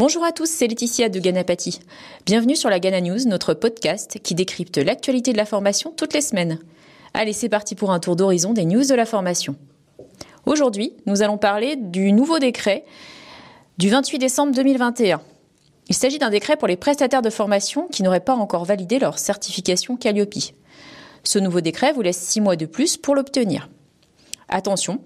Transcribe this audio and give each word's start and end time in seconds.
Bonjour 0.00 0.24
à 0.24 0.32
tous, 0.32 0.48
c'est 0.48 0.66
Laetitia 0.66 1.10
de 1.10 1.20
Ganapati. 1.20 1.80
Bienvenue 2.24 2.56
sur 2.56 2.70
la 2.70 2.80
Gana 2.80 3.02
News, 3.02 3.18
notre 3.26 3.52
podcast 3.52 4.18
qui 4.22 4.34
décrypte 4.34 4.78
l'actualité 4.78 5.32
de 5.32 5.36
la 5.36 5.44
formation 5.44 5.92
toutes 5.94 6.14
les 6.14 6.22
semaines. 6.22 6.58
Allez, 7.12 7.34
c'est 7.34 7.50
parti 7.50 7.74
pour 7.74 7.90
un 7.90 8.00
tour 8.00 8.16
d'horizon 8.16 8.54
des 8.54 8.64
news 8.64 8.86
de 8.86 8.94
la 8.94 9.04
formation. 9.04 9.56
Aujourd'hui, 10.46 10.94
nous 11.04 11.20
allons 11.20 11.36
parler 11.36 11.76
du 11.76 12.14
nouveau 12.14 12.38
décret 12.38 12.86
du 13.76 13.90
28 13.90 14.16
décembre 14.16 14.54
2021. 14.54 15.20
Il 15.90 15.94
s'agit 15.94 16.18
d'un 16.18 16.30
décret 16.30 16.56
pour 16.56 16.66
les 16.66 16.78
prestataires 16.78 17.20
de 17.20 17.28
formation 17.28 17.86
qui 17.88 18.02
n'auraient 18.02 18.20
pas 18.20 18.32
encore 18.32 18.64
validé 18.64 18.98
leur 18.98 19.18
certification 19.18 19.98
Calliope. 19.98 20.54
Ce 21.24 21.38
nouveau 21.38 21.60
décret 21.60 21.92
vous 21.92 22.00
laisse 22.00 22.16
six 22.18 22.40
mois 22.40 22.56
de 22.56 22.64
plus 22.64 22.96
pour 22.96 23.14
l'obtenir. 23.14 23.68
Attention, 24.48 25.02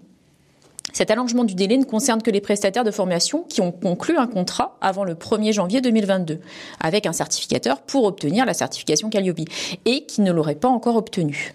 cet 0.94 1.10
allongement 1.10 1.42
du 1.42 1.54
délai 1.54 1.76
ne 1.76 1.84
concerne 1.84 2.22
que 2.22 2.30
les 2.30 2.40
prestataires 2.40 2.84
de 2.84 2.92
formation 2.92 3.44
qui 3.48 3.60
ont 3.60 3.72
conclu 3.72 4.16
un 4.16 4.28
contrat 4.28 4.78
avant 4.80 5.02
le 5.02 5.14
1er 5.14 5.52
janvier 5.52 5.80
2022 5.80 6.38
avec 6.80 7.06
un 7.06 7.12
certificateur 7.12 7.82
pour 7.82 8.04
obtenir 8.04 8.46
la 8.46 8.54
certification 8.54 9.10
Calliope 9.10 9.40
et 9.84 10.06
qui 10.06 10.20
ne 10.20 10.30
l'auraient 10.30 10.54
pas 10.54 10.68
encore 10.68 10.94
obtenu. 10.94 11.54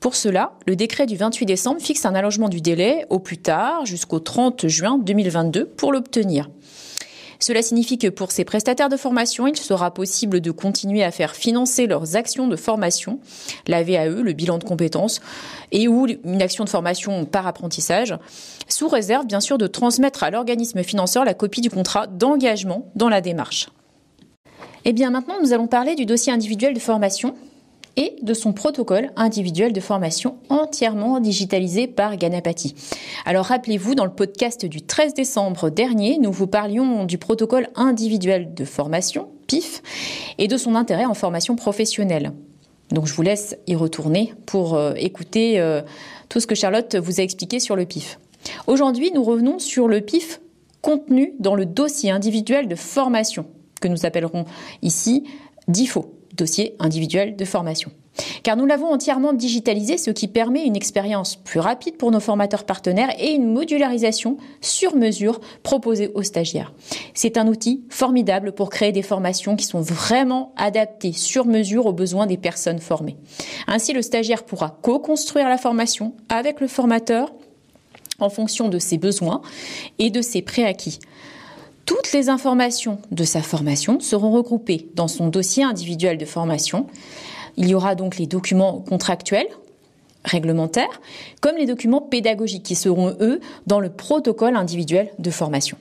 Pour 0.00 0.16
cela, 0.16 0.52
le 0.66 0.76
décret 0.76 1.04
du 1.04 1.16
28 1.16 1.44
décembre 1.44 1.80
fixe 1.82 2.06
un 2.06 2.14
allongement 2.14 2.48
du 2.48 2.62
délai 2.62 3.04
au 3.10 3.18
plus 3.18 3.36
tard 3.36 3.84
jusqu'au 3.84 4.18
30 4.18 4.66
juin 4.66 4.96
2022 4.96 5.66
pour 5.66 5.92
l'obtenir. 5.92 6.48
Cela 7.40 7.62
signifie 7.62 7.96
que 7.96 8.08
pour 8.08 8.32
ces 8.32 8.44
prestataires 8.44 8.90
de 8.90 8.98
formation, 8.98 9.46
il 9.46 9.56
sera 9.56 9.92
possible 9.92 10.42
de 10.42 10.50
continuer 10.50 11.02
à 11.02 11.10
faire 11.10 11.34
financer 11.34 11.86
leurs 11.86 12.14
actions 12.14 12.46
de 12.46 12.56
formation, 12.56 13.18
la 13.66 13.82
VAE, 13.82 14.22
le 14.22 14.32
bilan 14.34 14.58
de 14.58 14.64
compétences, 14.64 15.20
et 15.72 15.88
ou 15.88 16.06
une 16.06 16.42
action 16.42 16.64
de 16.64 16.68
formation 16.68 17.24
par 17.24 17.46
apprentissage, 17.46 18.14
sous 18.68 18.88
réserve 18.88 19.26
bien 19.26 19.40
sûr 19.40 19.56
de 19.56 19.66
transmettre 19.66 20.22
à 20.22 20.30
l'organisme 20.30 20.82
financeur 20.82 21.24
la 21.24 21.32
copie 21.32 21.62
du 21.62 21.70
contrat 21.70 22.06
d'engagement 22.06 22.90
dans 22.94 23.08
la 23.08 23.22
démarche. 23.22 23.70
Et 24.84 24.90
eh 24.90 24.92
bien 24.92 25.10
maintenant, 25.10 25.34
nous 25.42 25.52
allons 25.52 25.66
parler 25.66 25.94
du 25.94 26.06
dossier 26.06 26.32
individuel 26.32 26.74
de 26.74 26.78
formation 26.78 27.34
et 27.96 28.16
de 28.22 28.34
son 28.34 28.52
protocole 28.52 29.10
individuel 29.16 29.72
de 29.72 29.80
formation 29.80 30.36
entièrement 30.48 31.20
digitalisé 31.20 31.86
par 31.86 32.16
Ganapati. 32.16 32.74
Alors 33.24 33.46
rappelez-vous, 33.46 33.94
dans 33.94 34.04
le 34.04 34.12
podcast 34.12 34.64
du 34.66 34.82
13 34.82 35.14
décembre 35.14 35.70
dernier, 35.70 36.18
nous 36.18 36.32
vous 36.32 36.46
parlions 36.46 37.04
du 37.04 37.18
protocole 37.18 37.68
individuel 37.74 38.54
de 38.54 38.64
formation, 38.64 39.28
PIF, 39.46 39.82
et 40.38 40.48
de 40.48 40.56
son 40.56 40.74
intérêt 40.74 41.04
en 41.04 41.14
formation 41.14 41.56
professionnelle. 41.56 42.32
Donc 42.90 43.06
je 43.06 43.14
vous 43.14 43.22
laisse 43.22 43.56
y 43.66 43.76
retourner 43.76 44.34
pour 44.46 44.74
euh, 44.74 44.94
écouter 44.96 45.60
euh, 45.60 45.82
tout 46.28 46.40
ce 46.40 46.46
que 46.46 46.54
Charlotte 46.54 46.96
vous 46.96 47.20
a 47.20 47.22
expliqué 47.22 47.60
sur 47.60 47.76
le 47.76 47.84
PIF. 47.84 48.18
Aujourd'hui, 48.66 49.10
nous 49.14 49.22
revenons 49.22 49.58
sur 49.58 49.86
le 49.86 50.00
PIF 50.00 50.40
contenu 50.80 51.34
dans 51.38 51.54
le 51.54 51.66
dossier 51.66 52.10
individuel 52.10 52.68
de 52.68 52.74
formation, 52.74 53.46
que 53.80 53.88
nous 53.88 54.06
appellerons 54.06 54.44
ici 54.82 55.24
DIFO 55.68 56.19
dossier 56.40 56.74
individuel 56.78 57.36
de 57.36 57.44
formation. 57.44 57.90
Car 58.42 58.56
nous 58.56 58.66
l'avons 58.66 58.92
entièrement 58.92 59.32
digitalisé, 59.32 59.96
ce 59.96 60.10
qui 60.10 60.26
permet 60.26 60.64
une 60.64 60.76
expérience 60.76 61.36
plus 61.36 61.60
rapide 61.60 61.96
pour 61.96 62.10
nos 62.10 62.20
formateurs 62.20 62.64
partenaires 62.64 63.14
et 63.18 63.30
une 63.30 63.52
modularisation 63.52 64.36
sur 64.60 64.96
mesure 64.96 65.40
proposée 65.62 66.10
aux 66.14 66.22
stagiaires. 66.22 66.72
C'est 67.14 67.36
un 67.36 67.46
outil 67.46 67.84
formidable 67.88 68.52
pour 68.52 68.70
créer 68.70 68.92
des 68.92 69.02
formations 69.02 69.56
qui 69.56 69.64
sont 69.64 69.80
vraiment 69.80 70.52
adaptées 70.56 71.12
sur 71.12 71.46
mesure 71.46 71.86
aux 71.86 71.92
besoins 71.92 72.26
des 72.26 72.36
personnes 72.36 72.80
formées. 72.80 73.16
Ainsi, 73.66 73.92
le 73.92 74.02
stagiaire 74.02 74.44
pourra 74.44 74.78
co-construire 74.82 75.48
la 75.48 75.58
formation 75.58 76.14
avec 76.28 76.60
le 76.60 76.66
formateur 76.66 77.32
en 78.18 78.28
fonction 78.28 78.68
de 78.68 78.78
ses 78.78 78.98
besoins 78.98 79.40
et 79.98 80.10
de 80.10 80.20
ses 80.20 80.42
préacquis. 80.42 80.98
Toutes 81.90 82.12
les 82.12 82.28
informations 82.28 83.00
de 83.10 83.24
sa 83.24 83.42
formation 83.42 83.98
seront 83.98 84.30
regroupées 84.30 84.86
dans 84.94 85.08
son 85.08 85.26
dossier 85.26 85.64
individuel 85.64 86.18
de 86.18 86.24
formation. 86.24 86.86
Il 87.56 87.66
y 87.66 87.74
aura 87.74 87.96
donc 87.96 88.16
les 88.16 88.28
documents 88.28 88.78
contractuels, 88.78 89.48
réglementaires, 90.24 91.00
comme 91.40 91.56
les 91.56 91.66
documents 91.66 92.00
pédagogiques 92.00 92.62
qui 92.62 92.76
seront, 92.76 93.16
eux, 93.18 93.40
dans 93.66 93.80
le 93.80 93.90
protocole 93.90 94.54
individuel 94.54 95.10
de 95.18 95.30
formation. 95.32 95.78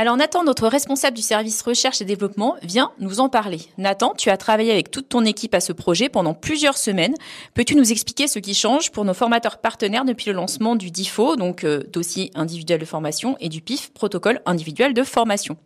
Alors 0.00 0.16
Nathan, 0.16 0.44
notre 0.44 0.68
responsable 0.68 1.16
du 1.16 1.24
service 1.24 1.60
recherche 1.60 2.00
et 2.00 2.04
développement, 2.04 2.54
vient 2.62 2.92
nous 3.00 3.18
en 3.18 3.28
parler. 3.28 3.62
Nathan, 3.78 4.14
tu 4.16 4.30
as 4.30 4.36
travaillé 4.36 4.70
avec 4.70 4.92
toute 4.92 5.08
ton 5.08 5.24
équipe 5.24 5.56
à 5.56 5.60
ce 5.60 5.72
projet 5.72 6.08
pendant 6.08 6.34
plusieurs 6.34 6.78
semaines. 6.78 7.16
Peux-tu 7.54 7.74
nous 7.74 7.90
expliquer 7.90 8.28
ce 8.28 8.38
qui 8.38 8.54
change 8.54 8.92
pour 8.92 9.04
nos 9.04 9.12
formateurs 9.12 9.58
partenaires 9.58 10.04
depuis 10.04 10.26
le 10.26 10.34
lancement 10.34 10.76
du 10.76 10.92
DIFO, 10.92 11.34
donc 11.34 11.64
euh, 11.64 11.82
dossier 11.92 12.30
individuel 12.36 12.78
de 12.78 12.84
formation, 12.84 13.36
et 13.40 13.48
du 13.48 13.60
PIF, 13.60 13.92
protocole 13.92 14.40
individuel 14.46 14.94
de 14.94 15.02
formation? 15.02 15.56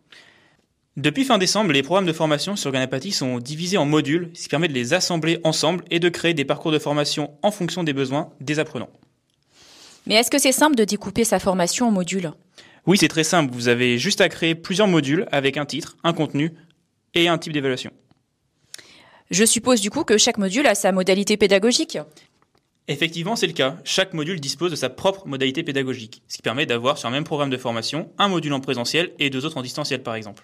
Depuis 0.97 1.25
fin 1.25 1.37
décembre, 1.37 1.71
les 1.71 1.83
programmes 1.83 2.07
de 2.07 2.11
formation 2.11 2.55
sur 2.55 2.71
Ganapati 2.71 3.11
sont 3.11 3.37
divisés 3.37 3.77
en 3.77 3.85
modules, 3.85 4.31
ce 4.33 4.41
qui 4.41 4.49
permet 4.49 4.67
de 4.67 4.73
les 4.73 4.95
assembler 4.95 5.41
ensemble 5.43 5.85
et 5.91 5.99
de 5.99 6.09
créer 6.09 6.33
des 6.33 6.43
parcours 6.43 6.71
de 6.71 6.79
formation 6.79 7.35
en 7.43 7.51
fonction 7.51 7.83
des 7.83 7.93
besoins 7.93 8.31
des 8.41 8.57
apprenants. 8.57 8.89
Mais 10.07 10.15
est-ce 10.15 10.31
que 10.31 10.39
c'est 10.39 10.51
simple 10.51 10.75
de 10.75 10.85
découper 10.85 11.23
sa 11.23 11.37
formation 11.37 11.87
en 11.87 11.91
modules? 11.91 12.31
Oui, 12.85 12.97
c'est 12.97 13.07
très 13.07 13.23
simple. 13.23 13.53
Vous 13.53 13.67
avez 13.67 13.97
juste 13.97 14.21
à 14.21 14.29
créer 14.29 14.55
plusieurs 14.55 14.87
modules 14.87 15.27
avec 15.31 15.57
un 15.57 15.65
titre, 15.65 15.97
un 16.03 16.13
contenu 16.13 16.53
et 17.13 17.27
un 17.27 17.37
type 17.37 17.53
d'évaluation. 17.53 17.91
Je 19.31 19.45
suppose 19.45 19.81
du 19.81 19.89
coup 19.89 20.03
que 20.03 20.17
chaque 20.17 20.37
module 20.37 20.67
a 20.67 20.75
sa 20.75 20.91
modalité 20.91 21.37
pédagogique. 21.37 21.97
Effectivement, 22.89 23.37
c'est 23.37 23.47
le 23.47 23.53
cas. 23.53 23.77
Chaque 23.85 24.13
module 24.13 24.41
dispose 24.41 24.71
de 24.71 24.75
sa 24.75 24.89
propre 24.89 25.25
modalité 25.25 25.63
pédagogique, 25.63 26.21
ce 26.27 26.35
qui 26.35 26.41
permet 26.41 26.65
d'avoir 26.65 26.97
sur 26.97 27.07
un 27.07 27.11
même 27.11 27.23
programme 27.23 27.49
de 27.49 27.57
formation 27.57 28.11
un 28.17 28.27
module 28.27 28.51
en 28.51 28.59
présentiel 28.59 29.11
et 29.19 29.29
deux 29.29 29.45
autres 29.45 29.57
en 29.57 29.61
distanciel 29.61 30.03
par 30.03 30.15
exemple. 30.15 30.43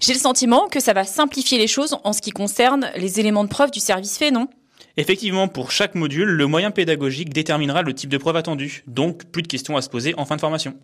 J'ai 0.00 0.12
le 0.12 0.18
sentiment 0.18 0.68
que 0.68 0.80
ça 0.80 0.92
va 0.92 1.04
simplifier 1.04 1.58
les 1.58 1.68
choses 1.68 1.96
en 2.02 2.12
ce 2.12 2.20
qui 2.20 2.32
concerne 2.32 2.90
les 2.96 3.20
éléments 3.20 3.44
de 3.44 3.48
preuve 3.48 3.70
du 3.70 3.80
service 3.80 4.18
fait, 4.18 4.30
non? 4.30 4.48
Effectivement, 4.98 5.46
pour 5.46 5.70
chaque 5.70 5.94
module, 5.94 6.28
le 6.28 6.46
moyen 6.48 6.72
pédagogique 6.72 7.32
déterminera 7.32 7.82
le 7.82 7.94
type 7.94 8.10
de 8.10 8.18
preuve 8.18 8.34
attendu, 8.34 8.82
donc 8.88 9.26
plus 9.26 9.42
de 9.42 9.46
questions 9.46 9.76
à 9.76 9.80
se 9.80 9.88
poser 9.88 10.12
en 10.18 10.24
fin 10.24 10.34
de 10.34 10.40
formation. 10.40 10.74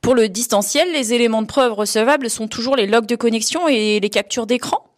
Pour 0.00 0.16
le 0.16 0.28
distanciel, 0.28 0.92
les 0.92 1.14
éléments 1.14 1.40
de 1.40 1.46
preuve 1.46 1.74
recevables 1.74 2.28
sont 2.28 2.48
toujours 2.48 2.74
les 2.74 2.88
logs 2.88 3.06
de 3.06 3.14
connexion 3.14 3.68
et 3.68 4.00
les 4.00 4.10
captures 4.10 4.46
d'écran? 4.46 4.90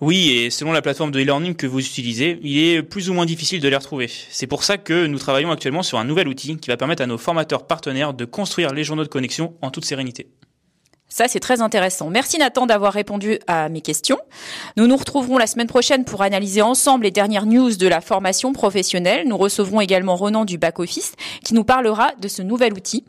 Oui, 0.00 0.30
et 0.30 0.48
selon 0.48 0.72
la 0.72 0.80
plateforme 0.80 1.10
de 1.10 1.20
e-learning 1.20 1.56
que 1.56 1.66
vous 1.66 1.80
utilisez, 1.80 2.38
il 2.42 2.58
est 2.58 2.82
plus 2.82 3.10
ou 3.10 3.12
moins 3.12 3.26
difficile 3.26 3.60
de 3.60 3.68
les 3.68 3.76
retrouver. 3.76 4.08
C'est 4.30 4.46
pour 4.46 4.64
ça 4.64 4.78
que 4.78 5.04
nous 5.06 5.18
travaillons 5.18 5.50
actuellement 5.50 5.82
sur 5.82 5.98
un 5.98 6.04
nouvel 6.04 6.26
outil 6.26 6.56
qui 6.56 6.70
va 6.70 6.78
permettre 6.78 7.02
à 7.02 7.06
nos 7.06 7.18
formateurs 7.18 7.66
partenaires 7.66 8.14
de 8.14 8.24
construire 8.24 8.72
les 8.72 8.82
journaux 8.82 9.04
de 9.04 9.08
connexion 9.08 9.52
en 9.60 9.70
toute 9.70 9.84
sérénité. 9.84 10.28
Ça, 11.08 11.26
c'est 11.26 11.40
très 11.40 11.62
intéressant. 11.62 12.10
Merci 12.10 12.38
Nathan 12.38 12.66
d'avoir 12.66 12.92
répondu 12.92 13.38
à 13.46 13.68
mes 13.68 13.80
questions. 13.80 14.18
Nous 14.76 14.86
nous 14.86 14.96
retrouverons 14.96 15.38
la 15.38 15.46
semaine 15.46 15.66
prochaine 15.66 16.04
pour 16.04 16.22
analyser 16.22 16.60
ensemble 16.60 17.04
les 17.04 17.10
dernières 17.10 17.46
news 17.46 17.74
de 17.76 17.88
la 17.88 18.02
formation 18.02 18.52
professionnelle. 18.52 19.26
Nous 19.26 19.38
recevrons 19.38 19.80
également 19.80 20.16
Ronan 20.16 20.44
du 20.44 20.58
back-office 20.58 21.14
qui 21.42 21.54
nous 21.54 21.64
parlera 21.64 22.12
de 22.20 22.28
ce 22.28 22.42
nouvel 22.42 22.74
outil. 22.74 23.04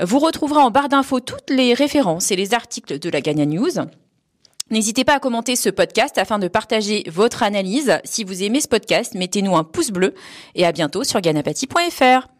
Vous 0.00 0.20
retrouverez 0.20 0.60
en 0.60 0.70
barre 0.70 0.88
d'infos 0.88 1.20
toutes 1.20 1.50
les 1.50 1.74
références 1.74 2.30
et 2.30 2.36
les 2.36 2.54
articles 2.54 2.98
de 3.00 3.10
la 3.10 3.20
Gagna 3.20 3.46
News. 3.46 3.80
N'hésitez 4.70 5.04
pas 5.04 5.14
à 5.14 5.20
commenter 5.20 5.56
ce 5.56 5.68
podcast 5.68 6.16
afin 6.18 6.38
de 6.38 6.48
partager 6.48 7.04
votre 7.08 7.42
analyse. 7.42 7.98
Si 8.04 8.24
vous 8.24 8.42
aimez 8.42 8.60
ce 8.60 8.68
podcast, 8.68 9.14
mettez-nous 9.14 9.56
un 9.56 9.64
pouce 9.64 9.90
bleu 9.90 10.14
et 10.54 10.64
à 10.64 10.72
bientôt 10.72 11.04
sur 11.04 11.20
ganapati.fr. 11.20 12.33